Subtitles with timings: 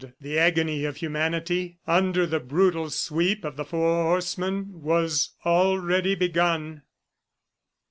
[0.19, 6.81] The agony of humanity, under the brutal sweep of the four horsemen, was already begun!